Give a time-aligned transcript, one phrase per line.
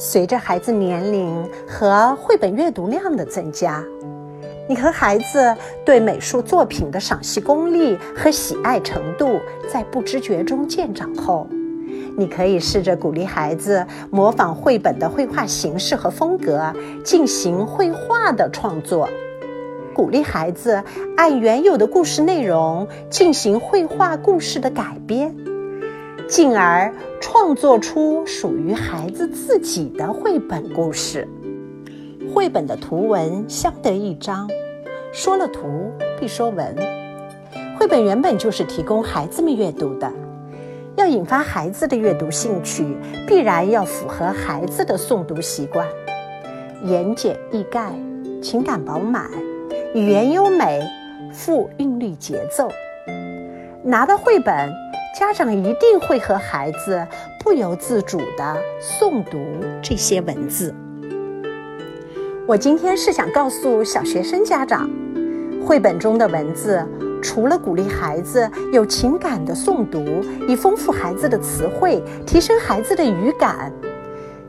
[0.00, 3.84] 随着孩子年龄和绘本阅读量的增加，
[4.68, 11.48] 你和孩子对美术作品的赏析功力和喜爱程度在不知觉中渐长后，
[12.16, 16.72] 你可以试着鼓励孩子模仿绘本的绘画形式和风格，
[17.04, 19.08] 进行绘画的创作。
[19.92, 20.80] 鼓励孩子
[21.16, 25.34] 按原有的故事内容进行绘画故事的改编，
[26.28, 31.26] 进而创作出属于孩子自己的绘本故事。
[32.34, 34.46] 绘本的图文相得益彰，
[35.10, 36.76] 说了图必说文。
[37.78, 40.12] 绘本原本就是提供孩子们阅读的，
[40.96, 42.84] 要引发孩子的阅读兴趣，
[43.26, 45.88] 必然要符合孩子的诵读习惯，
[46.84, 47.92] 言简意赅，
[48.42, 49.30] 情感饱满。
[49.94, 50.86] 语言优美，
[51.32, 52.68] 富韵律节奏。
[53.82, 54.70] 拿到绘本，
[55.18, 57.04] 家长一定会和孩子
[57.40, 59.36] 不由自主地诵读
[59.82, 60.72] 这些文字。
[62.46, 64.88] 我今天是想告诉小学生家长，
[65.60, 66.86] 绘本中的文字
[67.20, 70.04] 除了鼓励孩子有情感的诵读，
[70.46, 73.72] 以丰富孩子的词汇，提升孩子的语感，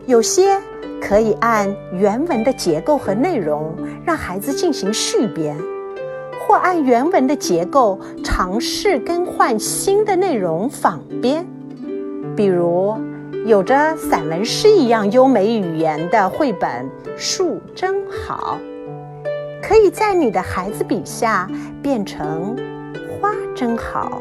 [0.05, 0.55] 有些。
[1.01, 3.73] 可以按原文的结构和内容
[4.05, 5.57] 让孩子进行续编，
[6.49, 11.45] 或按原文的结构尝试更换新的内容仿编。
[12.35, 12.97] 比如，
[13.45, 18.57] 有着散文诗一样优美语言的绘本《树真好》，
[19.61, 21.47] 可以在你的孩子笔下
[21.83, 22.57] 变成
[23.21, 24.19] “花真好”“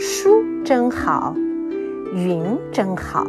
[0.00, 1.34] 书真好
[2.16, 3.26] ”“云真好”。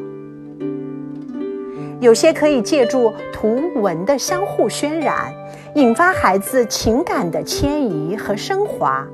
[2.00, 5.34] 有些可以借助图文的相互渲染，
[5.74, 9.06] 引发孩子情感的迁移和升华，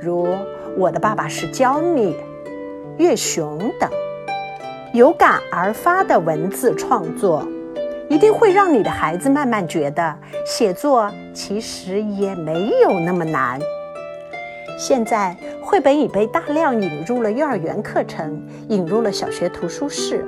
[0.00, 0.26] 如
[0.78, 2.12] 《我的爸爸是教你》
[2.98, 3.90] 《月熊》等，
[4.92, 7.44] 有感而发的文字创作，
[8.08, 13.58] 一定会让你的孩子慢慢觉得写作其实也没有那么难。
[14.76, 20.24] 现在，绘本已被大量引入了幼儿园课程，引入了小学图书室。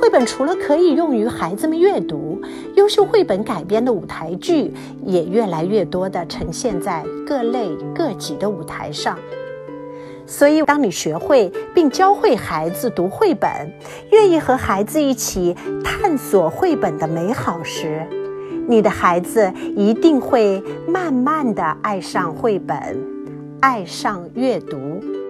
[0.00, 2.40] 绘本除了可以用于孩子们阅读，
[2.74, 4.72] 优秀绘本改编的舞台剧
[5.04, 9.16] 也越来越多地呈现在各类各级的舞台上。
[10.26, 13.50] 所以，当你学会并教会孩子读绘本，
[14.10, 15.54] 愿意和孩子一起
[15.84, 18.04] 探索绘本的美好时，
[18.66, 22.98] 你的孩子一定会慢慢地爱上绘本，
[23.62, 25.21] 爱上阅读。